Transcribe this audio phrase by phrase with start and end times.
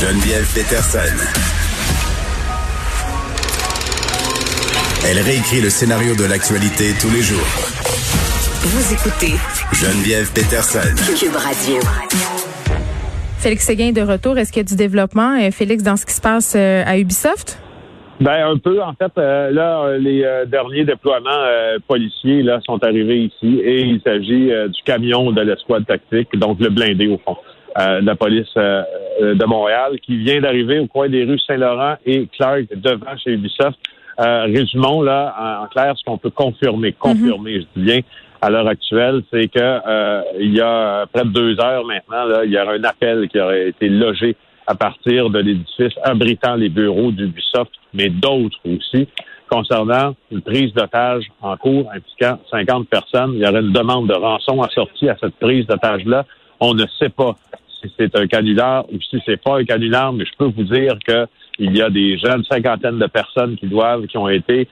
[0.00, 1.12] Geneviève Peterson.
[5.06, 7.44] Elle réécrit le scénario de l'actualité tous les jours.
[8.64, 9.36] Vous écoutez
[9.76, 10.88] Geneviève Peterson.
[11.20, 11.76] Cube Radio.
[13.40, 14.38] Félix Séguin de retour.
[14.38, 16.96] Est-ce qu'il y a du développement, euh, Félix, dans ce qui se passe euh, à
[16.96, 17.60] Ubisoft?
[18.20, 18.80] Ben un peu.
[18.80, 21.44] En fait, euh, là, les derniers déploiements
[21.86, 26.70] policiers là sont arrivés ici et il s'agit du camion de l'escouade tactique, donc le
[26.70, 27.36] blindé au fond
[27.76, 28.48] de la police
[29.20, 33.78] de Montréal, qui vient d'arriver au coin des rues Saint-Laurent et Clark devant chez Ubisoft.
[34.18, 38.00] résumons là en, clair ce qu'on peut confirmer, confirmer, je dis bien
[38.42, 42.44] à l'heure actuelle, c'est que euh, il y a près de deux heures maintenant, là,
[42.44, 46.68] il y aura un appel qui aurait été logé à partir de l'édifice abritant les
[46.68, 49.08] bureaux d'Ubisoft, mais d'autres aussi,
[49.48, 53.32] concernant une prise d'otage en cours impliquant 50 personnes.
[53.34, 56.24] Il y aurait une demande de rançon assortie à cette prise d'otage-là.
[56.60, 57.34] On ne sait pas
[57.80, 60.98] si c'est un canular ou si c'est pas un canular, mais je peux vous dire
[61.06, 61.26] que
[61.58, 64.68] il y a des jeunes cinquantaines de personnes qui doivent, qui ont été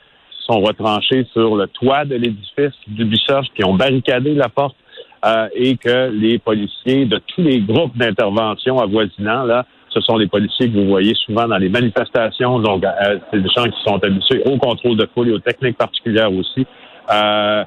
[0.48, 4.76] sont retranchés sur le toit de l'édifice d'Ubisoft, qui ont barricadé la porte
[5.26, 10.26] euh, et que les policiers de tous les groupes d'intervention avoisinants, là, ce sont les
[10.26, 12.60] policiers que vous voyez souvent dans les manifestations.
[12.60, 15.76] Donc, euh, c'est des gens qui sont habitués au contrôle de foule et aux techniques
[15.76, 16.66] particulières aussi.
[17.12, 17.64] Euh,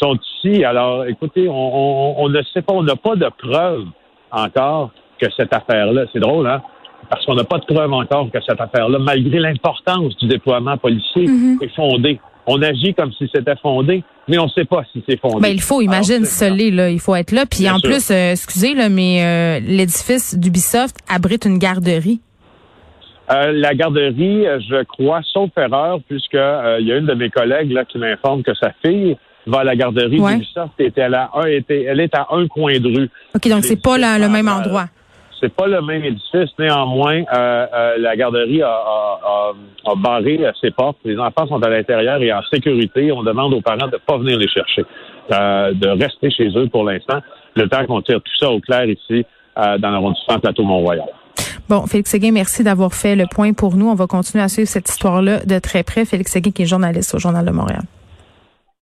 [0.00, 0.64] sont ici.
[0.64, 3.84] Alors, écoutez, on, on ne sait pas, on n'a pas de preuves
[4.30, 6.62] encore que cette affaire-là, c'est drôle, hein?
[7.08, 11.26] parce qu'on n'a pas de preuve encore que cette affaire-là, malgré l'importance du déploiement policier,
[11.26, 11.58] mhm.
[11.60, 12.20] est fondée.
[12.46, 15.40] On agit comme si c'était fondé, mais on ne sait pas si c'est fondé.
[15.40, 17.44] Ben, il faut, imagine, seul là, il faut être là.
[17.46, 22.20] Puis en plus, euh, excusez, là, mais euh, l'édifice d'Ubisoft abrite une garderie.
[23.30, 27.72] Euh, la garderie, je crois, sauf erreur, puisque il y a une de mes collègues
[27.72, 29.16] là, qui m'informe que sa fille
[29.50, 30.20] va à la garderie
[30.78, 33.10] et elle, elle est à un coin de rue.
[33.34, 34.86] OK, donc c'est pas le même endroit
[35.40, 36.50] c'est pas le même édifice.
[36.58, 39.52] Néanmoins, euh, euh, la garderie a,
[39.96, 40.98] barré ses portes.
[41.04, 43.10] Les enfants sont à l'intérieur et en sécurité.
[43.12, 44.84] On demande aux parents de ne pas venir les chercher,
[45.32, 47.20] euh, de rester chez eux pour l'instant,
[47.56, 49.24] le temps qu'on tire tout ça au clair ici
[49.56, 51.04] dans l'arrondissement Plateau-Mont-Royal.
[51.68, 53.90] Bon, Félix Seguin, merci d'avoir fait le point pour nous.
[53.90, 56.04] On va continuer à suivre cette histoire-là de très près.
[56.04, 57.82] Félix Seguin, qui est journaliste au Journal de Montréal.